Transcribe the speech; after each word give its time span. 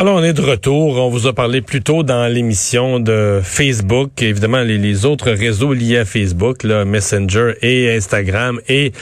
Alors, 0.00 0.14
on 0.14 0.22
est 0.22 0.32
de 0.32 0.42
retour. 0.42 0.96
On 0.98 1.08
vous 1.08 1.26
a 1.26 1.32
parlé 1.32 1.60
plus 1.60 1.82
tôt 1.82 2.04
dans 2.04 2.32
l'émission 2.32 3.00
de 3.00 3.40
Facebook. 3.42 4.10
Évidemment, 4.22 4.60
les, 4.60 5.04
autres 5.04 5.32
réseaux 5.32 5.72
liés 5.72 5.98
à 5.98 6.04
Facebook, 6.04 6.62
là, 6.62 6.84
Messenger 6.84 7.54
et 7.62 7.92
Instagram 7.96 8.60
et 8.68 8.92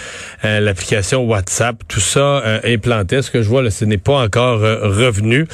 euh, 0.47 0.59
l'application 0.61 1.27
WhatsApp, 1.27 1.77
tout 1.87 2.01
ça 2.01 2.39
euh, 2.39 2.61
est 2.63 2.79
planté. 2.79 3.21
Ce 3.21 3.31
que 3.31 3.43
je 3.43 3.49
vois, 3.51 3.63
là, 3.63 3.71
ce 3.71 3.85
n'est 3.85 3.99
pas 3.99 4.25
encore 4.25 4.65
euh, 4.65 4.89
revenu? 4.89 5.47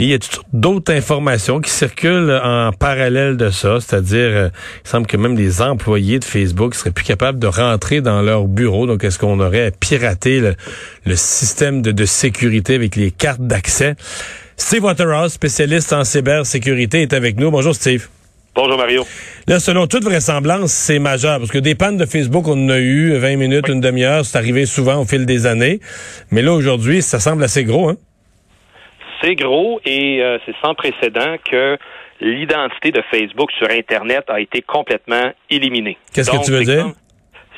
Il 0.00 0.06
y 0.06 0.14
a 0.14 0.18
d'autres 0.52 0.92
informations 0.92 1.60
qui 1.60 1.70
circulent 1.70 2.40
en 2.42 2.72
parallèle 2.72 3.36
de 3.36 3.50
ça, 3.50 3.78
c'est-à-dire, 3.78 4.50
il 4.84 4.88
semble 4.88 5.06
que 5.06 5.16
même 5.16 5.36
les 5.36 5.62
employés 5.62 6.18
de 6.18 6.24
Facebook 6.24 6.74
seraient 6.74 6.90
plus 6.90 7.04
capables 7.04 7.38
de 7.38 7.46
rentrer 7.46 8.00
dans 8.00 8.20
leur 8.20 8.48
bureau. 8.48 8.88
Donc, 8.88 9.04
est-ce 9.04 9.20
qu'on 9.20 9.38
aurait 9.38 9.70
piraté 9.78 10.40
le, 10.40 11.14
système 11.14 11.82
de 11.82 12.04
sécurité 12.04 12.74
avec 12.74 12.96
les 12.96 13.12
cartes 13.12 13.42
d'accès? 13.42 13.94
Steve 14.56 14.84
Waterhouse, 14.84 15.32
spécialiste 15.32 15.92
en 15.92 16.04
cybersécurité, 16.04 17.02
est 17.02 17.12
avec 17.12 17.36
nous. 17.36 17.50
Bonjour 17.50 17.74
Steve. 17.74 18.08
Bonjour 18.54 18.76
Mario. 18.76 19.04
Là, 19.48 19.60
selon 19.60 19.86
toute 19.86 20.04
vraisemblance, 20.04 20.72
c'est 20.72 20.98
majeur 20.98 21.38
parce 21.38 21.50
que 21.50 21.58
des 21.58 21.74
pannes 21.74 21.96
de 21.96 22.04
Facebook, 22.04 22.46
on 22.48 22.66
en 22.66 22.68
a 22.68 22.78
eu 22.78 23.16
20 23.16 23.36
minutes, 23.36 23.68
une 23.68 23.80
demi-heure, 23.80 24.26
c'est 24.26 24.36
arrivé 24.36 24.66
souvent 24.66 25.00
au 25.00 25.06
fil 25.06 25.24
des 25.24 25.46
années. 25.46 25.80
Mais 26.30 26.42
là, 26.42 26.52
aujourd'hui, 26.52 27.00
ça 27.00 27.18
semble 27.18 27.42
assez 27.44 27.64
gros, 27.64 27.88
hein? 27.88 27.96
C'est 29.22 29.36
gros 29.36 29.80
et 29.86 30.22
euh, 30.22 30.38
c'est 30.44 30.54
sans 30.62 30.74
précédent 30.74 31.36
que 31.50 31.78
l'identité 32.20 32.90
de 32.90 33.02
Facebook 33.10 33.50
sur 33.52 33.70
Internet 33.70 34.24
a 34.28 34.40
été 34.40 34.60
complètement 34.60 35.32
éliminée. 35.48 35.96
Qu'est-ce 36.12 36.30
que 36.30 36.44
tu 36.44 36.50
veux 36.50 36.64
dire? 36.64 36.82
Comme, 36.82 36.94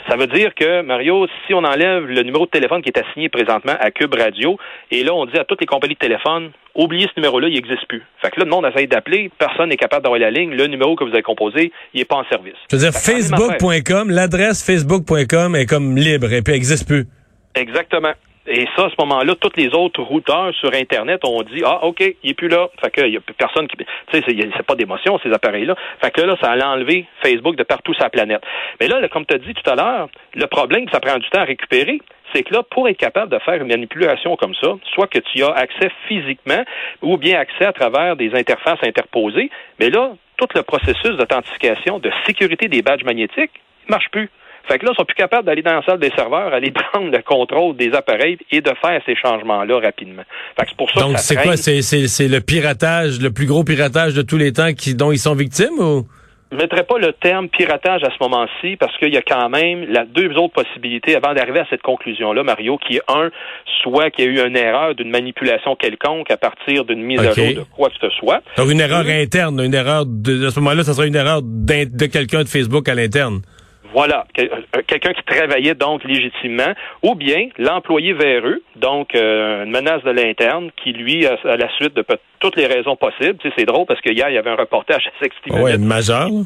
ça 0.09 0.17
veut 0.17 0.27
dire 0.27 0.55
que, 0.55 0.83
Mario, 0.83 1.27
si 1.47 1.55
on 1.55 1.65
enlève 1.65 2.05
le 2.05 2.23
numéro 2.23 2.45
de 2.47 2.51
téléphone 2.51 2.83
qui 2.83 2.91
est 2.91 2.99
assigné 2.99 3.29
présentement 3.29 3.75
à 3.79 3.91
Cube 3.91 4.15
Radio, 4.15 4.59
et 4.91 5.03
là, 5.03 5.15
on 5.15 5.25
dit 5.27 5.39
à 5.39 5.45
toutes 5.45 5.61
les 5.61 5.67
compagnies 5.67 5.95
de 5.95 5.99
téléphone, 5.99 6.51
oubliez 6.75 7.07
ce 7.07 7.19
numéro-là, 7.19 7.49
il 7.49 7.55
n'existe 7.55 7.87
plus. 7.87 8.03
Fait 8.21 8.31
que 8.31 8.41
là, 8.41 8.45
le 8.45 8.51
monde 8.51 8.67
essaye 8.67 8.87
d'appeler, 8.87 9.31
personne 9.39 9.71
n'est 9.71 9.77
capable 9.77 10.03
d'avoir 10.03 10.21
la 10.21 10.31
ligne, 10.31 10.51
le 10.51 10.67
numéro 10.67 10.95
que 10.97 11.05
vous 11.05 11.13
avez 11.13 11.23
composé, 11.23 11.73
il 11.95 11.99
n'est 11.99 12.05
pas 12.05 12.17
en 12.17 12.25
service. 12.25 12.55
Je 12.71 12.77
veux 12.77 12.83
dire, 12.83 12.93
Facebook.com, 12.93 14.11
l'adresse 14.11 14.65
Facebook.com 14.65 15.57
est 15.57 15.67
comme 15.67 15.97
libre 15.97 16.33
et 16.33 16.43
puis 16.43 16.53
elle 16.53 16.55
n'existe 16.55 16.87
plus. 16.87 17.07
Exactement. 17.55 18.13
Et 18.47 18.67
ça, 18.77 18.87
à 18.87 18.91
ce 18.91 18.95
moment-là, 18.98 19.34
tous 19.37 19.53
les 19.56 19.69
autres 19.75 20.03
routeurs 20.03 20.55
sur 20.55 20.73
Internet 20.75 21.25
ont 21.25 21.42
dit 21.42 21.62
Ah, 21.64 21.84
OK, 21.84 22.00
il 22.00 22.31
est 22.31 22.34
plus 22.34 22.48
là. 22.48 22.69
Fait 22.81 22.91
que 22.91 23.06
y 23.06 23.17
a 23.17 23.20
plus 23.20 23.34
personne 23.34 23.67
qui. 23.67 23.77
Tu 23.77 23.84
sais, 24.12 24.23
c'est 24.27 24.67
pas 24.67 24.75
d'émotion, 24.75 25.19
ces 25.23 25.33
appareils-là. 25.33 25.75
Fait 26.03 26.11
que 26.11 26.20
là, 26.20 26.36
ça 26.41 26.51
allait 26.51 26.64
enlever 26.64 27.06
Facebook 27.23 27.56
de 27.56 27.62
partout 27.62 27.95
la 27.98 28.11
planète. 28.11 28.42
Mais 28.81 28.89
là, 28.89 29.06
comme 29.09 29.25
tu 29.25 29.34
as 29.34 29.39
dit 29.39 29.55
tout 29.55 29.70
à 29.70 29.75
l'heure, 29.75 30.09
le 30.34 30.47
problème, 30.47 30.86
ça 30.92 31.01
prend 31.01 31.17
du 31.17 31.28
temps 31.31 31.41
à 31.41 31.45
récupérer, 31.45 32.01
c'est 32.34 32.42
que 32.42 32.53
là, 32.53 32.62
pour 32.62 32.89
être 32.89 32.98
capable 32.98 33.33
de 33.33 33.39
faire 33.39 33.55
une 33.55 33.69
manipulation 33.69 34.36
comme 34.36 34.55
ça, 34.55 34.75
soit 34.92 35.06
que 35.06 35.19
tu 35.19 35.42
as 35.42 35.53
accès 35.53 35.91
physiquement 36.08 36.64
ou 37.03 37.17
bien 37.17 37.39
accès 37.39 37.64
à 37.64 37.73
travers 37.73 38.17
des 38.17 38.34
interfaces 38.34 38.83
interposées, 38.83 39.51
mais 39.79 39.91
là, 39.91 40.12
tout 40.36 40.48
le 40.55 40.62
processus 40.62 41.17
d'authentification, 41.17 41.98
de 41.98 42.11
sécurité 42.27 42.69
des 42.69 42.83
badges 42.83 43.05
magnétiques, 43.05 43.53
ne 43.86 43.91
marche 43.91 44.11
plus. 44.11 44.29
Fait 44.69 44.79
que 44.79 44.87
là, 44.87 44.93
ils 44.93 44.97
sont 44.97 45.05
plus 45.05 45.15
capables 45.15 45.45
d'aller 45.45 45.62
dans 45.62 45.75
la 45.75 45.83
salle 45.83 45.98
des 45.98 46.11
serveurs, 46.17 46.53
aller 46.53 46.70
prendre 46.93 47.11
le 47.11 47.23
contrôle 47.23 47.77
des 47.77 47.93
appareils 47.93 48.39
et 48.51 48.61
de 48.61 48.73
faire 48.81 49.01
ces 49.07 49.15
changements-là 49.17 49.81
rapidement. 49.81 50.23
Fait 50.57 50.65
que 50.65 50.70
c'est 50.70 50.77
pour 50.77 50.91
ça 50.91 51.01
Donc, 51.01 51.19
c'est 51.19 51.37
quoi? 51.37 51.57
C'est, 51.57 51.83
c'est, 51.83 52.07
c'est 52.09 52.29
le 52.29 52.41
piratage, 52.41 53.20
le 53.20 53.31
plus 53.31 53.47
gros 53.47 53.65
piratage 53.65 54.15
de 54.15 54.23
tous 54.23 54.39
les 54.39 54.53
temps 54.53 54.73
qui, 54.73 54.95
dont 54.95 55.12
ils 55.12 55.19
sont 55.19 55.35
victimes 55.35 55.79
ou? 55.79 56.07
Je 56.55 56.57
ne 56.57 56.62
mettrais 56.62 56.85
pas 56.85 56.98
le 56.98 57.12
terme 57.15 57.48
piratage 57.48 58.05
à 58.05 58.11
ce 58.11 58.17
moment-ci 58.20 58.77
parce 58.77 58.97
qu'il 58.98 59.12
y 59.12 59.17
a 59.17 59.23
quand 59.23 59.48
même 59.48 59.91
la 59.91 60.05
deux 60.05 60.31
autres 60.37 60.53
possibilités 60.53 61.17
avant 61.17 61.35
d'arriver 61.35 61.59
à 61.59 61.67
cette 61.69 61.83
conclusion-là, 61.83 62.45
Mario, 62.45 62.79
qui 62.79 62.98
est 62.98 63.03
un, 63.09 63.31
soit 63.83 64.11
qu'il 64.11 64.25
y 64.25 64.29
a 64.29 64.31
eu 64.31 64.46
une 64.46 64.57
erreur 64.57 64.95
d'une 64.95 65.11
manipulation 65.11 65.75
quelconque 65.75 66.31
à 66.31 66.36
partir 66.36 66.85
d'une 66.85 67.02
mise 67.02 67.19
à 67.19 67.33
jour 67.33 67.46
de 67.46 67.64
quoi 67.75 67.89
que 67.89 67.96
ce 68.01 68.08
soit. 68.11 68.41
Donc, 68.57 68.70
une 68.70 68.79
erreur 68.79 69.05
interne, 69.08 69.61
une 69.64 69.75
erreur 69.75 70.05
de, 70.07 70.46
à 70.46 70.51
ce 70.52 70.61
moment-là, 70.61 70.85
ça 70.85 70.95
serait 70.95 71.08
une 71.08 71.17
erreur 71.17 71.41
de 71.42 72.07
quelqu'un 72.07 72.45
de 72.45 72.48
Facebook 72.48 72.89
à 72.89 72.95
l'interne. 72.95 73.41
Voilà, 73.95 74.27
euh, 74.41 74.49
quelqu'un 74.89 75.13
qui 75.13 75.23
travaillait 75.23 75.75
donc 75.75 76.03
légitimement, 76.03 76.73
ou 77.03 77.15
bien 77.15 77.49
l'employé 77.59 78.13
véreux, 78.13 78.61
donc 78.75 79.15
euh, 79.15 79.65
une 79.65 79.71
menace 79.71 80.03
de 80.03 80.11
l'interne, 80.11 80.71
qui 80.83 80.93
lui, 80.93 81.25
à, 81.27 81.57
la 81.57 81.69
suite 81.77 81.95
de 81.95 82.05
toutes 82.41 82.57
les 82.57 82.67
raisons 82.67 82.97
possibles, 82.97 83.37
tu 83.39 83.49
sais, 83.49 83.55
c'est 83.57 83.67
drôle 83.67 83.87
parce 83.87 84.01
que 84.01 84.11
hier 84.11 84.29
il 84.29 84.35
y 84.35 84.39
avait 84.39 84.51
un 84.51 84.57
reportage 84.57 85.07
à 85.07 85.11
60 85.47 85.63
Ouais, 85.63 85.73
Minutes 85.77 85.89
majeur. 85.89 86.29
là. 86.29 86.43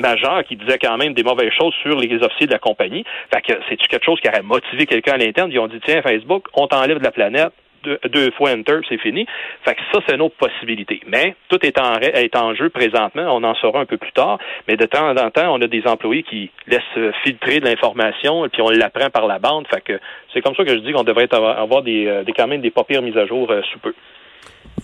majeur 0.00 0.44
qui 0.44 0.54
disait 0.56 0.78
quand 0.78 0.96
même 0.96 1.12
des 1.12 1.24
mauvaises 1.24 1.50
choses 1.58 1.74
sur 1.82 1.98
les 1.98 2.22
officiers 2.22 2.46
de 2.46 2.52
la 2.52 2.60
compagnie. 2.60 3.04
Fait 3.34 3.42
que 3.42 3.58
c'est-tu 3.68 3.88
quelque 3.88 4.04
chose 4.04 4.20
qui 4.20 4.28
aurait 4.28 4.42
motivé 4.42 4.86
quelqu'un 4.86 5.14
à 5.14 5.18
l'interne? 5.18 5.50
Ils 5.52 5.58
ont 5.58 5.66
dit, 5.66 5.80
tiens, 5.84 6.02
Facebook, 6.02 6.46
on 6.54 6.68
t'enlève 6.68 6.98
de 6.98 7.04
la 7.04 7.10
planète. 7.10 7.52
Deux, 7.82 8.30
fois 8.32 8.52
enter, 8.52 8.80
c'est 8.88 8.98
fini. 8.98 9.26
Fait 9.64 9.74
que 9.74 9.80
ça, 9.92 10.00
c'est 10.06 10.14
une 10.14 10.22
autre 10.22 10.36
possibilité. 10.36 11.00
Mais 11.06 11.34
tout 11.48 11.58
est 11.64 11.78
en, 11.78 12.54
jeu 12.54 12.70
présentement. 12.70 13.36
On 13.36 13.42
en 13.44 13.54
saura 13.56 13.80
un 13.80 13.86
peu 13.86 13.96
plus 13.96 14.12
tard. 14.12 14.38
Mais 14.68 14.76
de 14.76 14.86
temps 14.86 15.10
en 15.10 15.30
temps, 15.30 15.54
on 15.54 15.60
a 15.60 15.66
des 15.66 15.86
employés 15.86 16.22
qui 16.22 16.50
laissent 16.66 17.12
filtrer 17.24 17.60
de 17.60 17.66
l'information 17.66 18.44
et 18.44 18.48
puis 18.48 18.62
on 18.62 18.70
l'apprend 18.70 19.10
par 19.10 19.26
la 19.26 19.38
bande. 19.38 19.66
Fait 19.68 19.80
que 19.80 19.98
c'est 20.32 20.40
comme 20.40 20.54
ça 20.54 20.64
que 20.64 20.72
je 20.72 20.78
dis 20.78 20.92
qu'on 20.92 21.04
devrait 21.04 21.28
avoir, 21.32 21.58
avoir 21.58 21.82
des, 21.82 22.06
euh, 22.06 22.24
des 22.24 22.32
quand 22.32 22.48
même 22.48 22.60
des 22.60 22.70
pas 22.70 22.84
pires 22.84 23.02
mises 23.02 23.16
à 23.16 23.26
jour 23.26 23.50
euh, 23.50 23.60
sous 23.72 23.78
peu. 23.78 23.94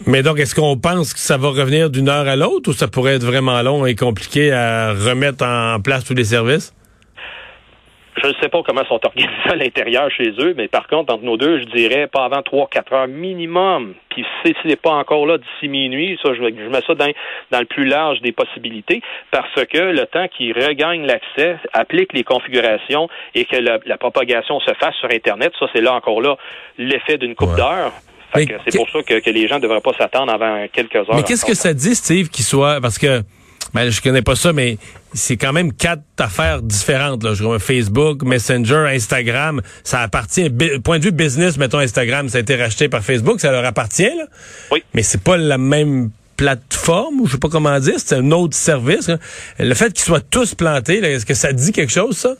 Mais 0.06 0.22
donc, 0.22 0.38
est-ce 0.38 0.54
qu'on 0.54 0.76
pense 0.76 1.12
que 1.12 1.20
ça 1.20 1.36
va 1.36 1.48
revenir 1.48 1.90
d'une 1.90 2.08
heure 2.08 2.28
à 2.28 2.36
l'autre 2.36 2.70
ou 2.70 2.72
ça 2.72 2.88
pourrait 2.88 3.16
être 3.16 3.24
vraiment 3.24 3.60
long 3.62 3.86
et 3.86 3.94
compliqué 3.94 4.52
à 4.52 4.92
remettre 4.92 5.44
en 5.44 5.80
place 5.80 6.04
tous 6.04 6.14
les 6.14 6.24
services? 6.24 6.74
Je 8.22 8.26
ne 8.28 8.32
sais 8.42 8.48
pas 8.48 8.62
comment 8.64 8.84
sont 8.86 9.00
organisés 9.04 9.32
à 9.50 9.56
l'intérieur 9.56 10.10
chez 10.10 10.30
eux, 10.40 10.54
mais 10.56 10.68
par 10.68 10.86
contre, 10.88 11.12
entre 11.14 11.24
nos 11.24 11.36
deux, 11.36 11.60
je 11.60 11.64
dirais 11.64 12.06
pas 12.06 12.24
avant 12.24 12.40
3-4 12.40 12.94
heures 12.94 13.08
minimum. 13.08 13.94
Puis 14.10 14.24
si 14.44 14.54
ce 14.62 14.68
n'est 14.68 14.76
pas 14.76 14.90
encore 14.92 15.26
là 15.26 15.38
d'ici 15.38 15.68
minuit, 15.68 16.18
ça, 16.22 16.30
je, 16.34 16.38
je 16.40 16.68
mets 16.68 16.80
ça 16.86 16.94
dans, 16.94 17.08
dans 17.50 17.60
le 17.60 17.66
plus 17.66 17.84
large 17.86 18.20
des 18.20 18.32
possibilités, 18.32 19.00
parce 19.30 19.52
que 19.66 19.78
le 19.78 20.06
temps 20.06 20.26
qu'ils 20.28 20.52
regagnent 20.52 21.06
l'accès, 21.06 21.56
appliquent 21.72 22.12
les 22.12 22.24
configurations 22.24 23.08
et 23.34 23.44
que 23.44 23.56
la, 23.56 23.78
la 23.86 23.96
propagation 23.98 24.58
se 24.60 24.72
fasse 24.74 24.94
sur 24.96 25.10
Internet, 25.10 25.52
ça, 25.58 25.66
c'est 25.72 25.80
là 25.80 25.94
encore 25.94 26.20
là 26.20 26.36
l'effet 26.78 27.18
d'une 27.18 27.34
coupe 27.34 27.50
Ouais. 27.50 27.56
d'heure. 27.56 27.92
Fait 28.34 28.40
Mais 28.40 28.46
que 28.46 28.54
c'est 28.66 28.76
pour 28.76 28.90
ça 28.90 29.02
que, 29.02 29.20
que 29.20 29.30
les 29.30 29.48
gens 29.48 29.56
ne 29.56 29.62
devraient 29.62 29.80
pas 29.80 29.94
s'attendre 29.96 30.30
avant 30.32 30.66
quelques 30.70 30.96
heures. 30.96 31.14
Mais 31.14 31.22
qu'est-ce 31.22 31.46
que 31.46 31.54
ça 31.54 31.72
dit, 31.72 31.94
Steve, 31.94 32.28
qu'il 32.28 32.44
soit... 32.44 32.78
Parce 32.82 32.98
que, 32.98 33.22
ben, 33.74 33.90
je 33.90 34.00
connais 34.00 34.22
pas 34.22 34.34
ça, 34.36 34.52
mais 34.52 34.78
c'est 35.12 35.36
quand 35.36 35.52
même 35.52 35.72
quatre 35.72 36.02
affaires 36.18 36.62
différentes. 36.62 37.22
Là. 37.22 37.34
Je 37.34 37.58
Facebook, 37.58 38.22
Messenger, 38.22 38.86
Instagram. 38.88 39.60
Ça 39.84 40.00
appartient... 40.00 40.50
Point 40.82 40.98
de 40.98 41.04
vue 41.04 41.12
business, 41.12 41.56
mettons 41.58 41.78
Instagram, 41.78 42.28
ça 42.28 42.38
a 42.38 42.40
été 42.40 42.56
racheté 42.56 42.88
par 42.88 43.02
Facebook, 43.02 43.40
ça 43.40 43.50
leur 43.50 43.64
appartient. 43.64 44.04
Là. 44.04 44.24
Oui. 44.70 44.82
Mais 44.94 45.02
c'est 45.02 45.22
pas 45.22 45.36
la 45.36 45.58
même 45.58 46.10
plateforme, 46.36 47.20
ou 47.20 47.26
je 47.26 47.32
sais 47.32 47.38
pas 47.38 47.48
comment 47.48 47.78
dire, 47.80 47.94
c'est 47.98 48.14
un 48.14 48.30
autre 48.30 48.54
service. 48.54 49.08
là. 49.08 49.18
Le 49.58 49.74
fait 49.74 49.92
qu'ils 49.92 50.04
soient 50.04 50.20
tous 50.20 50.54
plantés, 50.54 50.98
est-ce 50.98 51.26
que 51.26 51.34
ça 51.34 51.52
dit 51.52 51.72
quelque 51.72 51.92
chose, 51.92 52.16
ça? 52.16 52.34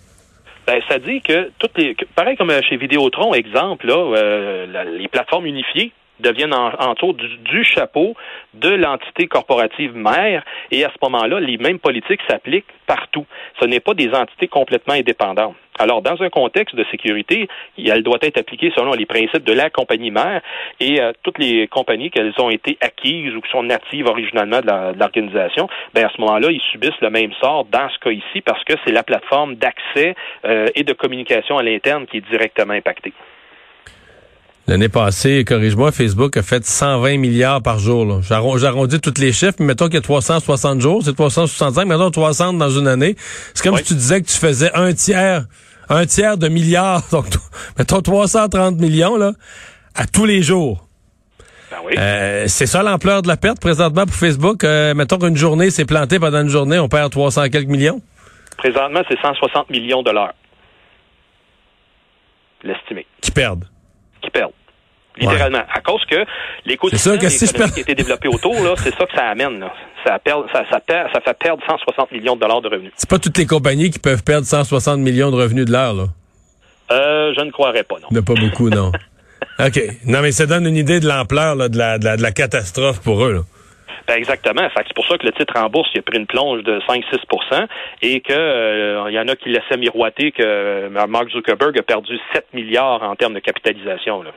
Ben, 0.67 0.81
ça 0.89 0.99
dit 0.99 1.21
que 1.23 1.51
toutes 1.59 1.77
les, 1.77 1.95
que- 1.95 2.05
pareil 2.15 2.37
comme 2.37 2.51
euh, 2.51 2.61
chez 2.69 2.77
Vidéotron, 2.77 3.35
exemple, 3.35 3.87
là, 3.87 3.97
euh, 4.17 4.67
la- 4.67 4.85
les 4.85 5.09
plateformes 5.09 5.47
unifiées 5.47 5.93
deviennent 6.21 6.55
en, 6.55 6.73
en 6.79 6.95
tour 6.95 7.15
du, 7.15 7.29
du 7.39 7.65
chapeau 7.65 8.15
de 8.55 8.71
l'entité 8.71 9.27
corporative 9.27 9.95
mère 9.97 10.45
et 10.71 10.85
à 10.85 10.91
ce 10.91 10.97
moment-là, 11.03 11.41
les 11.41 11.59
mêmes 11.59 11.79
politiques 11.79 12.21
s'appliquent 12.29 12.73
partout. 12.87 13.27
Ce 13.61 13.67
n'est 13.67 13.81
pas 13.81 13.95
des 13.95 14.13
entités 14.13 14.49
complètement 14.49 14.95
indépendantes. 14.95 15.55
Alors, 15.79 16.03
dans 16.03 16.21
un 16.23 16.29
contexte 16.29 16.75
de 16.75 16.85
sécurité, 16.91 17.49
elle 17.79 18.03
doit 18.03 18.19
être 18.23 18.39
appliquée 18.39 18.73
selon 18.75 18.93
les 18.93 19.07
principes 19.07 19.45
de 19.45 19.53
la 19.53 19.71
compagnie 19.71 20.11
mère 20.11 20.43
et 20.81 21.01
euh, 21.01 21.13
toutes 21.23 21.39
les 21.39 21.69
compagnies 21.69 22.11
qu'elles 22.11 22.35
ont 22.39 22.51
été 22.51 22.77
acquises 22.81 23.35
ou 23.35 23.41
qui 23.41 23.51
sont 23.51 23.63
natives 23.63 24.07
originalement 24.07 24.61
de 24.61 24.99
l'organisation, 24.99 25.69
ben 25.95 26.07
à 26.07 26.11
ce 26.11 26.21
moment-là, 26.21 26.49
ils 26.51 26.61
subissent 26.73 27.01
le 27.01 27.11
même 27.11 27.33
sort 27.41 27.65
dans 27.67 27.89
ce 27.91 27.99
cas 28.01 28.11
ici 28.11 28.41
parce 28.41 28.63
que 28.65 28.75
c'est 28.85 28.93
la 28.93 29.05
plateforme 29.05 29.55
d'accès 29.55 30.17
euh, 30.45 30.67
et 30.75 30.83
de 30.83 30.93
communication 30.93 31.59
à 31.59 31.63
l'interne 31.63 32.07
qui 32.07 32.17
est 32.17 32.29
directement 32.29 32.75
impactée. 32.75 33.13
L'année 34.69 34.91
passée, 34.91 35.47
corrige-moi, 35.47 35.93
Facebook 35.93 36.37
a 36.37 36.43
fait 36.43 36.63
120 36.63 37.17
milliards 37.17 37.63
par 37.63 37.79
jour. 37.79 38.21
J'arrondis 38.23 39.01
tous 39.01 39.19
les 39.19 39.33
chiffres, 39.33 39.55
mais 39.61 39.67
mettons 39.69 39.87
qu'il 39.87 39.95
y 39.95 39.99
a 39.99 40.03
360 40.03 40.81
jours, 40.83 41.03
c'est 41.03 41.15
365, 41.15 41.87
mettons 41.87 42.11
300 42.11 42.53
dans 42.53 42.69
une 42.69 42.87
année. 42.87 43.17
C'est 43.55 43.63
comme 43.63 43.77
Oui. 43.77 43.81
si 43.81 43.87
tu 43.87 43.95
disais 43.95 44.21
que 44.21 44.27
tu 44.27 44.37
faisais 44.37 44.71
un 44.75 44.93
tiers, 44.93 45.47
un 45.89 46.05
tiers 46.05 46.37
de 46.37 46.49
milliards, 46.49 47.03
donc 47.11 47.25
mettons 47.79 48.03
330 48.03 48.77
millions 48.79 49.17
là, 49.17 49.33
à 49.95 50.07
tous 50.07 50.27
les 50.27 50.43
jours. 50.43 50.87
Ben 51.71 51.79
oui. 51.87 51.95
Euh, 51.97 52.45
c'est 52.47 52.67
ça 52.67 52.83
l'ampleur 52.83 53.23
de 53.23 53.29
la 53.29 53.39
perte 53.39 53.61
présentement 53.61 54.05
pour 54.05 54.15
Facebook. 54.17 54.65
Euh, 54.65 54.93
mettons 54.93 55.17
qu'une 55.17 55.37
journée 55.37 55.71
s'est 55.71 55.87
plantée 55.87 56.19
pendant 56.19 56.43
une 56.43 56.49
journée, 56.51 56.79
on 56.79 56.89
perd 56.91 57.11
300 57.11 57.45
et 57.45 57.51
quelques 57.51 57.69
millions. 57.69 58.03
Présentement, 58.59 59.01
c'est 59.09 59.19
160 59.19 59.71
millions 59.71 60.01
de 60.03 60.09
dollars. 60.11 60.35
L'estimé. 62.63 63.07
Qui 63.23 63.31
perdent. 63.31 63.65
Qui 64.21 64.29
perdent. 64.31 64.53
Littéralement. 65.19 65.63
À 65.73 65.81
cause 65.81 66.05
que 66.07 66.25
l'écosystème 66.65 67.19
que 67.19 67.29
si 67.29 67.45
économique 67.45 67.75
qui 67.75 67.81
a 67.81 67.83
été 67.83 67.95
développé 67.95 68.29
autour, 68.29 68.55
là, 68.63 68.75
c'est 68.77 68.95
ça 68.95 69.07
que 69.07 69.15
ça 69.15 69.25
amène. 69.27 69.61
Là. 69.61 69.73
Ça, 70.05 70.19
perd, 70.19 70.45
ça, 70.53 70.65
ça, 70.71 70.81
perd, 70.81 71.09
ça 71.13 71.21
fait 71.21 71.39
perdre 71.39 71.63
160 71.69 72.13
millions 72.13 72.37
de 72.37 72.41
dollars 72.41 72.61
de 72.61 72.69
revenus. 72.69 72.93
C'est 72.97 73.11
pas 73.11 73.19
toutes 73.19 73.37
les 73.39 73.47
compagnies 73.47 73.91
qui 73.91 73.99
peuvent 73.99 74.23
perdre 74.23 74.47
160 74.47 75.01
millions 75.01 75.31
de 75.31 75.37
revenus 75.37 75.67
de 75.67 75.73
l'heure, 75.73 75.95
là? 75.95 76.05
Euh, 76.91 77.35
je 77.37 77.43
ne 77.43 77.51
croirais 77.51 77.83
pas, 77.83 77.97
non. 77.97 78.09
Il 78.11 78.15
n'y 78.15 78.21
a 78.21 78.23
pas 78.23 78.35
beaucoup, 78.35 78.71
non. 78.71 78.93
OK. 79.59 79.81
Non, 80.07 80.23
mais 80.23 80.33
ça 80.33 80.47
donne 80.47 80.67
une 80.67 80.77
idée 80.77 81.01
de 81.01 81.07
l'ampleur 81.07 81.57
de 81.57 81.77
la, 81.77 81.99
de, 81.99 82.05
la, 82.05 82.17
de 82.17 82.23
la 82.23 82.33
catastrophe 82.33 83.01
pour 83.03 83.25
eux, 83.25 83.33
là. 83.35 83.41
Ben 84.09 84.17
exactement. 84.17 84.63
c'est 84.75 84.95
pour 84.95 85.07
ça 85.07 85.19
que 85.19 85.27
le 85.27 85.33
titre 85.33 85.53
en 85.59 85.69
bourse 85.69 85.91
il 85.95 85.99
a 85.99 86.03
pris 86.03 86.17
une 86.17 86.27
plonge 86.27 86.63
de 86.63 86.81
5-6% 86.81 87.67
et 88.01 88.21
que 88.21 88.33
euh, 88.33 89.11
y 89.11 89.19
en 89.19 89.29
a 89.29 89.37
qui 89.37 89.51
laissaient 89.51 89.77
miroiter 89.77 90.33
que 90.33 90.43
euh, 90.43 91.07
Mark 91.07 91.29
Zuckerberg 91.29 91.79
a 91.79 91.83
perdu 91.83 92.19
7 92.33 92.47
milliards 92.55 93.03
en 93.03 93.15
termes 93.17 93.35
de 93.35 93.41
capitalisation. 93.41 94.23
Là. 94.23 94.31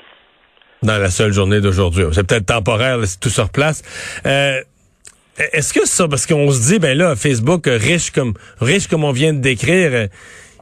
Dans 0.84 0.98
la 0.98 1.12
seule 1.12 1.32
journée 1.32 1.62
d'aujourd'hui. 1.62 2.06
C'est 2.12 2.24
peut-être 2.24 2.48
temporaire, 2.48 2.98
là, 2.98 3.06
tout 3.20 3.30
sur 3.30 3.50
place. 3.50 3.84
Euh, 4.26 4.60
est-ce 5.54 5.74
que 5.74 5.88
ça, 5.88 6.08
parce 6.08 6.26
qu'on 6.26 6.52
se 6.52 6.72
dit, 6.72 6.80
ben 6.80 6.98
là, 6.98 7.16
Facebook, 7.16 7.68
riche 7.68 8.12
comme 8.12 8.34
riche 8.60 8.88
comme 8.88 9.04
on 9.04 9.12
vient 9.12 9.34
de 9.34 9.40
décrire, 9.40 10.10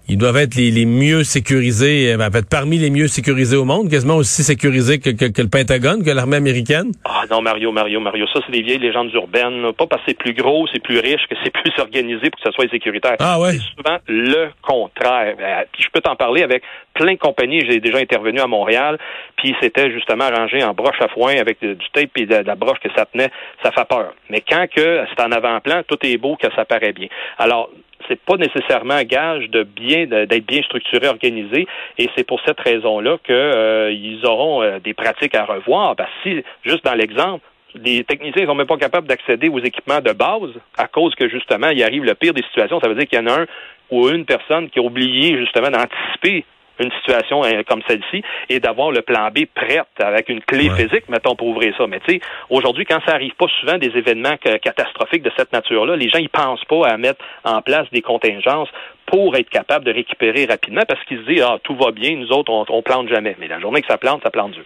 ils 0.09 0.17
doivent 0.17 0.37
être 0.37 0.55
les, 0.55 0.85
mieux 0.85 1.23
sécurisés, 1.23 2.13
euh, 2.13 2.27
en 2.27 2.31
fait, 2.31 2.49
parmi 2.49 2.77
les 2.79 2.89
mieux 2.89 3.07
sécurisés 3.07 3.55
au 3.55 3.63
monde, 3.63 3.91
quasiment 3.91 4.15
aussi 4.15 4.41
sécurisés 4.41 4.99
que, 4.99 5.09
le 5.11 5.49
Pentagone, 5.49 6.03
que 6.03 6.09
l'armée 6.09 6.37
américaine? 6.37 6.91
Ah 7.05 7.25
non, 7.29 7.41
Mario, 7.41 7.71
Mario, 7.71 7.99
Mario, 7.99 8.25
ça 8.33 8.39
c'est 8.43 8.51
des 8.51 8.63
vieilles 8.63 8.79
légendes 8.79 9.13
urbaines. 9.13 9.71
Pas 9.73 9.85
parce 9.85 10.01
que 10.01 10.09
c'est 10.09 10.17
plus 10.17 10.33
gros, 10.33 10.65
c'est 10.73 10.81
plus 10.81 10.99
riche, 10.99 11.21
que 11.29 11.35
c'est 11.43 11.53
plus 11.53 11.71
organisé 11.77 12.31
pour 12.31 12.41
que 12.41 12.49
ça 12.49 12.51
soit 12.51 12.67
sécuritaire. 12.71 13.17
Ah 13.19 13.39
ouais? 13.39 13.51
C'est 13.51 13.77
souvent 13.77 13.97
le 14.07 14.49
contraire. 14.63 15.35
Euh, 15.39 15.63
puis 15.71 15.83
je 15.83 15.89
peux 15.93 16.01
t'en 16.01 16.15
parler 16.15 16.41
avec 16.41 16.63
plein 16.95 17.13
de 17.13 17.19
compagnies. 17.19 17.61
J'ai 17.69 17.79
déjà 17.79 17.99
intervenu 17.99 18.39
à 18.39 18.47
Montréal, 18.47 18.97
puis 19.37 19.55
c'était 19.61 19.91
justement 19.91 20.25
arrangé 20.25 20.63
en 20.63 20.73
broche 20.73 20.99
à 21.01 21.07
foin 21.09 21.35
avec 21.35 21.59
du 21.61 21.77
tape 21.93 22.17
et 22.17 22.25
de, 22.25 22.35
la 22.35 22.55
broche 22.55 22.79
que 22.79 22.89
ça 22.95 23.05
tenait. 23.05 23.29
Ça 23.63 23.71
fait 23.71 23.87
peur. 23.87 24.15
Mais 24.31 24.41
quand 24.41 24.65
que 24.75 25.05
c'est 25.07 25.23
en 25.23 25.31
avant-plan, 25.31 25.83
tout 25.87 25.99
est 26.01 26.17
beau, 26.17 26.35
que 26.35 26.47
ça 26.55 26.65
paraît 26.65 26.93
bien. 26.93 27.07
Alors, 27.37 27.69
c'est 28.07 28.19
pas 28.21 28.37
nécessairement 28.37 28.95
un 28.95 29.03
gage 29.03 29.49
de 29.49 29.63
bien 29.63 30.05
d'être 30.05 30.45
bien 30.45 30.61
structuré, 30.63 31.07
organisé, 31.07 31.67
et 31.97 32.09
c'est 32.15 32.25
pour 32.25 32.41
cette 32.45 32.59
raison-là 32.59 33.17
qu'ils 33.23 33.35
euh, 33.35 34.27
auront 34.27 34.61
euh, 34.61 34.79
des 34.79 34.93
pratiques 34.93 35.35
à 35.35 35.45
revoir. 35.45 35.95
Que 35.95 36.03
si, 36.23 36.43
juste 36.63 36.85
dans 36.85 36.95
l'exemple, 36.95 37.43
les 37.75 38.03
techniciens 38.03 38.43
ne 38.43 38.47
sont 38.47 38.55
même 38.55 38.67
pas 38.67 38.77
capables 38.77 39.07
d'accéder 39.07 39.49
aux 39.49 39.59
équipements 39.59 40.01
de 40.01 40.11
base 40.11 40.51
à 40.77 40.87
cause 40.87 41.13
que 41.15 41.29
justement 41.29 41.69
il 41.69 41.83
arrive 41.83 42.03
le 42.03 42.15
pire 42.15 42.33
des 42.33 42.43
situations. 42.43 42.79
Ça 42.79 42.87
veut 42.87 42.95
dire 42.95 43.07
qu'il 43.07 43.19
y 43.19 43.21
en 43.21 43.27
a 43.27 43.41
un 43.41 43.45
ou 43.91 44.09
une 44.09 44.25
personne 44.25 44.69
qui 44.69 44.79
a 44.79 44.81
oublié 44.81 45.37
justement 45.37 45.69
d'anticiper 45.69 46.45
une 46.79 46.91
situation 46.99 47.43
euh, 47.43 47.63
comme 47.67 47.81
celle-ci 47.87 48.23
et 48.49 48.59
d'avoir 48.59 48.91
le 48.91 49.01
plan 49.01 49.29
B 49.29 49.45
prête 49.53 49.87
avec 49.99 50.29
une 50.29 50.41
clé 50.41 50.69
physique, 50.69 51.09
mettons, 51.09 51.35
pour 51.35 51.47
ouvrir 51.47 51.73
ça. 51.77 51.87
Mais 51.87 51.99
tu 51.99 52.15
sais, 52.15 52.21
aujourd'hui, 52.49 52.85
quand 52.85 52.99
ça 53.05 53.13
arrive 53.13 53.33
pas 53.35 53.47
souvent 53.59 53.77
des 53.77 53.91
événements 53.95 54.37
catastrophiques 54.37 55.23
de 55.23 55.31
cette 55.37 55.51
nature-là, 55.53 55.95
les 55.95 56.09
gens 56.09 56.19
ils 56.19 56.29
pensent 56.29 56.65
pas 56.65 56.87
à 56.87 56.97
mettre 56.97 57.23
en 57.43 57.61
place 57.61 57.87
des 57.91 58.01
contingences 58.01 58.69
pour 59.05 59.35
être 59.35 59.49
capable 59.49 59.85
de 59.85 59.91
récupérer 59.91 60.45
rapidement 60.45 60.83
parce 60.87 61.03
qu'ils 61.05 61.19
se 61.19 61.23
disent 61.23 61.43
ah 61.45 61.57
tout 61.63 61.75
va 61.75 61.91
bien, 61.91 62.15
nous 62.15 62.31
autres 62.31 62.51
on, 62.51 62.65
on 62.69 62.81
plante 62.81 63.09
jamais. 63.09 63.35
Mais 63.39 63.47
la 63.47 63.59
journée 63.59 63.81
que 63.81 63.87
ça 63.87 63.97
plante, 63.97 64.21
ça 64.23 64.29
plante 64.29 64.51
Dieu. 64.51 64.65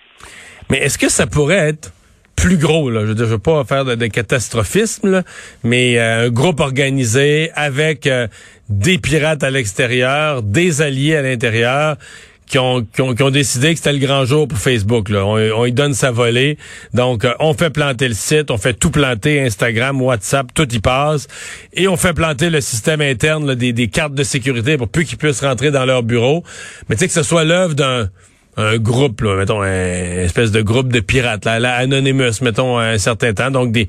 Mais 0.69 0.77
est-ce 0.80 0.98
que 0.98 1.09
ça 1.09 1.27
pourrait 1.27 1.69
être 1.69 1.92
plus 2.35 2.57
gros. 2.57 2.89
Là. 2.89 3.06
Je 3.06 3.13
ne 3.13 3.24
veux 3.24 3.39
pas 3.39 3.63
faire 3.63 3.85
de, 3.85 4.07
catastrophisme, 4.07 5.24
mais 5.63 5.97
euh, 5.97 6.27
un 6.27 6.30
groupe 6.30 6.59
organisé 6.59 7.51
avec 7.56 8.07
euh, 8.07 8.27
des 8.69 8.97
pirates 8.97 9.44
à 9.44 9.50
l'extérieur, 9.50 10.44
des 10.44 10.81
alliés 10.81 11.15
à 11.15 11.21
l'intérieur. 11.21 11.97
Qui 12.45 12.59
ont, 12.59 12.83
qui, 12.83 13.01
ont, 13.01 13.30
décidé 13.31 13.71
que 13.71 13.77
c'était 13.77 13.94
le 13.94 14.06
grand 14.06 14.25
jour 14.25 14.50
pour 14.50 14.59
Facebook. 14.59 15.09
Là. 15.09 15.25
On, 15.25 15.38
on 15.38 15.65
y 15.65 15.71
donne 15.71 15.94
sa 15.94 16.12
volée. 16.12 16.57
Donc, 16.94 17.24
euh, 17.24 17.33
on 17.39 17.53
fait 17.53 17.69
planter 17.69 18.07
le 18.07 18.13
site, 18.13 18.51
on 18.51 18.57
fait 18.57 18.74
tout 18.74 18.91
planter, 18.91 19.41
Instagram, 19.41 20.00
WhatsApp, 20.00 20.53
tout 20.53 20.71
y 20.71 20.80
passe. 20.80 21.27
Et 21.74 21.88
on 21.88 21.95
fait 21.95 22.13
planter 22.13 22.50
le 22.50 22.59
système 22.59 23.00
interne 23.01 23.56
des, 23.56 23.71
des 23.71 23.88
cartes 23.88 24.13
de 24.13 24.24
sécurité 24.24 24.77
pour 24.77 24.89
plus 24.89 25.06
qu'ils 25.06 25.18
puissent 25.18 25.41
rentrer 25.41 25.71
dans 25.71 25.85
leur 25.85 26.03
bureau. 26.03 26.44
Mais 26.89 26.95
tu 26.95 27.00
sais 27.00 27.07
que 27.07 27.13
ce 27.13 27.24
soit 27.24 27.45
l'œuvre 27.45 27.75
d'un 27.75 28.09
un 28.57 28.77
groupe, 28.77 29.21
là, 29.21 29.35
mettons, 29.35 29.61
un 29.61 29.67
espèce 29.67 30.51
de 30.51 30.61
groupe 30.61 30.91
de 30.91 31.00
pirates, 31.00 31.45
là, 31.45 31.59
là, 31.59 31.73
Anonymous, 31.75 32.41
mettons, 32.41 32.77
un 32.77 32.97
certain 32.97 33.33
temps. 33.33 33.50
Donc, 33.50 33.71
des, 33.71 33.88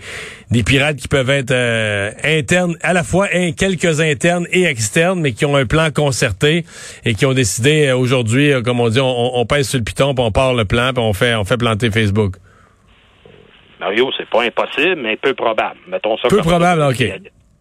des 0.51 0.63
pirates 0.63 0.97
qui 0.97 1.09
peuvent 1.09 1.31
être 1.31 1.51
euh, 1.51 2.11
internes, 2.25 2.77
à 2.83 2.93
la 2.93 3.03
fois 3.03 3.29
quelques 3.57 4.01
internes 4.01 4.47
et 4.51 4.65
externes, 4.65 5.21
mais 5.21 5.33
qui 5.33 5.45
ont 5.45 5.57
un 5.57 5.67
plan 5.67 5.91
concerté 5.91 6.65
et 7.05 7.15
qui 7.15 7.27
ont 7.27 7.35
décidé 7.35 7.89
euh, 7.89 7.97
aujourd'hui, 7.97 8.53
euh, 8.53 8.63
comme 8.63 8.81
on 8.81 8.89
dit, 8.89 9.01
on, 9.01 9.37
on, 9.37 9.47
pèse 9.47 9.69
sur 9.69 9.79
le 9.79 9.85
piton, 9.85 10.15
puis 10.15 10.25
on 10.25 10.33
part 10.33 10.55
le 10.55 10.65
plan, 10.65 10.93
puis 10.95 11.03
on 11.03 11.13
fait, 11.13 11.35
on 11.35 11.45
fait 11.45 11.59
planter 11.59 11.91
Facebook. 11.91 12.37
Mario, 13.81 14.11
c'est 14.17 14.29
pas 14.31 14.45
impossible, 14.45 14.97
mais 15.03 15.17
peu 15.17 15.35
probable. 15.35 15.77
Mettons 15.89 16.17
ça 16.17 16.29
peu 16.29 16.39
probable, 16.39 16.83
OK. 16.83 17.05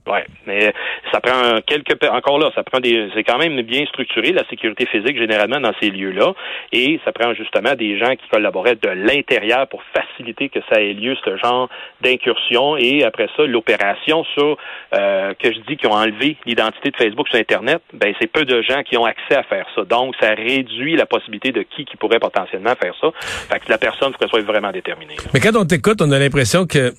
Oui, 0.06 0.20
mais 0.46 0.74
ça 1.14 1.22
prend 1.22 1.62
quelques 1.66 2.04
encore 2.12 2.38
là, 2.38 2.52
ça 2.56 2.64
prend 2.64 2.82
des 2.82 3.10
c'est 3.14 3.24
quand 3.24 3.38
même 3.38 3.62
bien 3.62 3.86
structuré 3.86 4.34
la 4.34 4.46
sécurité 4.50 4.86
physique 4.86 5.18
généralement 5.18 5.62
dans 5.62 5.72
ces 5.80 5.90
lieux-là 5.90 6.34
et 6.74 7.00
ça 7.06 7.14
prend 7.14 7.34
justement 7.34 7.74
des 7.76 7.98
gens 7.98 8.12
qui 8.16 8.28
collaboraient 8.30 8.76
de 8.76 8.90
l'intérieur 8.90 9.68
pour 9.68 9.82
faciliter 9.96 10.50
que 10.50 10.60
ça 10.70 10.82
ait 10.82 10.94
lieu 10.94 11.16
ce 11.24 11.38
genre 11.38 11.70
d'incursion 12.02 12.76
et 12.76 13.06
après 13.06 13.30
ça 13.38 13.46
l'opération 13.46 14.26
sur 14.26 14.58
euh, 14.94 15.34
que 15.40 15.54
je 15.54 15.60
dis 15.68 15.78
qui 15.78 15.88
ont 15.88 15.94
enlevé 15.94 16.36
l'identité 16.46 16.92
de 16.92 16.98
Facebook 16.98 17.30
sur 17.30 17.40
internet, 17.40 17.82
ben 17.94 18.14
c'est 18.20 18.28
peu 18.28 18.44
de 18.44 18.62
gens 18.62 18.84
qui 18.84 18.98
ont 18.98 19.06
accès 19.06 19.36
à 19.36 19.44
faire 19.44 19.66
ça. 19.74 19.86
Donc 19.86 20.16
ça 20.20 20.34
réduit 20.34 20.98
la 20.98 21.06
possibilité 21.06 21.54
de 21.54 21.62
qui 21.62 21.86
qui 21.86 21.96
pourrait 21.96 22.20
potentiellement 22.20 22.74
faire 22.76 22.94
ça. 23.00 23.08
Fait 23.50 23.60
que 23.60 23.70
la 23.70 23.78
personne 23.78 24.12
faut 24.12 24.18
qu'elle 24.18 24.30
soit 24.30 24.42
vraiment 24.42 24.72
déterminée. 24.72 25.16
Mais 25.34 25.40
quand 25.40 25.56
on 25.56 25.66
t'écoute, 25.66 26.02
on 26.02 26.12
a 26.12 26.20
l'impression 26.20 26.66
que 26.66 26.92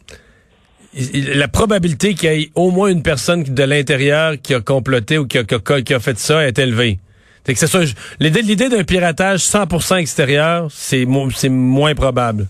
la 1.15 1.49
probabilité 1.49 2.15
qu'il 2.15 2.33
y 2.33 2.43
ait 2.43 2.51
au 2.55 2.71
moins 2.71 2.89
une 2.89 3.03
personne 3.03 3.43
de 3.43 3.63
l'intérieur 3.63 4.35
qui 4.41 4.55
a 4.55 4.61
comploté 4.61 5.19
ou 5.19 5.27
qui 5.27 5.39
a, 5.39 5.45
qui 5.45 5.95
a, 5.95 6.01
fait 6.01 6.19
ça 6.19 6.47
est 6.47 6.59
élevée. 6.59 6.99
C'est 7.45 7.55
que 7.55 7.67
ça 7.67 7.81
l'idée 8.21 8.69
d'un 8.69 8.85
piratage 8.85 9.41
100% 9.41 9.99
extérieur, 9.99 10.69
c'est 10.71 11.07
c'est 11.35 11.49
moins 11.49 11.95
probable. 11.95 12.49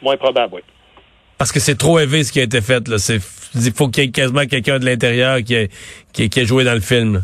Moins 0.00 0.16
probable, 0.16 0.54
oui. 0.54 0.60
Parce 1.38 1.52
que 1.52 1.60
c'est 1.60 1.76
trop 1.76 1.98
élevé 1.98 2.24
ce 2.24 2.32
qui 2.32 2.40
a 2.40 2.44
été 2.44 2.60
fait 2.60 2.86
là, 2.88 2.98
c'est 2.98 3.20
il 3.54 3.72
faut 3.72 3.88
qu'il 3.88 4.04
y 4.04 4.06
ait 4.06 4.10
quasiment 4.10 4.46
quelqu'un 4.46 4.78
de 4.78 4.86
l'intérieur 4.86 5.42
qui, 5.42 5.68
qui, 6.12 6.30
qui 6.30 6.40
a 6.40 6.44
joué 6.44 6.64
dans 6.64 6.74
le 6.74 6.80
film. 6.80 7.22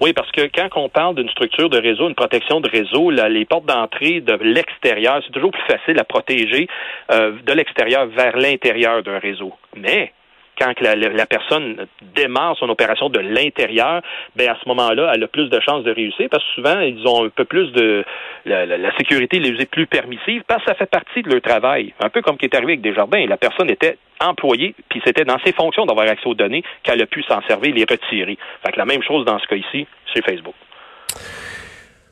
Oui, 0.00 0.14
parce 0.14 0.30
que 0.32 0.48
quand 0.54 0.68
on 0.76 0.88
parle 0.88 1.16
d'une 1.16 1.28
structure 1.28 1.68
de 1.68 1.78
réseau, 1.78 2.08
une 2.08 2.14
protection 2.14 2.60
de 2.60 2.68
réseau, 2.70 3.10
les 3.10 3.44
portes 3.44 3.66
d'entrée 3.66 4.22
de 4.22 4.32
l'extérieur, 4.42 5.20
c'est 5.24 5.32
toujours 5.32 5.50
plus 5.50 5.62
facile 5.62 5.98
à 5.98 6.04
protéger 6.04 6.68
euh, 7.12 7.32
de 7.44 7.52
l'extérieur 7.52 8.06
vers 8.06 8.36
l'intérieur 8.38 9.02
d'un 9.02 9.18
réseau. 9.18 9.52
Mais 9.76 10.12
quand 10.60 10.78
la, 10.80 11.26
personne 11.26 11.86
démarre 12.14 12.56
son 12.58 12.68
opération 12.68 13.08
de 13.08 13.18
l'intérieur, 13.18 14.02
ben 14.36 14.48
à 14.48 14.56
ce 14.62 14.68
moment-là, 14.68 15.12
elle 15.14 15.24
a 15.24 15.28
plus 15.28 15.48
de 15.48 15.60
chances 15.60 15.84
de 15.84 15.92
réussir 15.92 16.28
parce 16.30 16.44
que 16.44 16.50
souvent, 16.54 16.80
ils 16.80 17.06
ont 17.06 17.24
un 17.24 17.28
peu 17.30 17.44
plus 17.44 17.72
de 17.72 18.04
la, 18.44 18.96
sécurité 18.98 19.38
les 19.38 19.60
est 19.60 19.70
plus 19.70 19.86
permissive 19.86 20.42
parce 20.46 20.62
que 20.64 20.70
ça 20.70 20.74
fait 20.74 20.90
partie 20.90 21.22
de 21.22 21.30
leur 21.30 21.40
travail. 21.40 21.94
Un 22.00 22.10
peu 22.10 22.20
comme 22.20 22.36
qui 22.36 22.44
est 22.44 22.54
arrivé 22.54 22.72
avec 22.72 22.82
Desjardins. 22.82 23.26
La 23.26 23.36
personne 23.36 23.70
était 23.70 23.96
employée, 24.20 24.74
puis 24.90 25.00
c'était 25.04 25.24
dans 25.24 25.38
ses 25.44 25.52
fonctions 25.52 25.86
d'avoir 25.86 26.06
accès 26.06 26.26
aux 26.26 26.34
données 26.34 26.62
qu'elle 26.82 27.00
a 27.00 27.06
pu 27.06 27.22
s'en 27.22 27.40
servir, 27.48 27.74
les 27.74 27.86
retirer. 27.88 28.36
Fait 28.64 28.72
que 28.72 28.78
la 28.78 28.84
même 28.84 29.02
chose 29.02 29.24
dans 29.24 29.38
ce 29.38 29.46
cas 29.46 29.56
ici, 29.56 29.86
c'est 30.12 30.24
Facebook. 30.24 30.54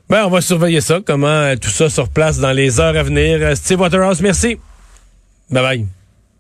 Ben, 0.08 0.25
on 0.25 0.30
va 0.30 0.40
surveiller 0.40 0.80
ça, 0.80 1.00
comment 1.06 1.54
tout 1.56 1.68
ça 1.68 1.90
se 1.90 2.00
replace 2.00 2.40
dans 2.40 2.52
les 2.52 2.80
heures 2.80 2.96
à 2.96 3.02
venir. 3.02 3.54
Steve 3.54 3.80
Waterhouse, 3.80 4.22
merci. 4.22 4.56
Bye 5.50 5.62
bye. 5.62 5.97